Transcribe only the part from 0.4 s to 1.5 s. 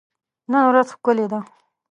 نن ورځ ښکلي ده.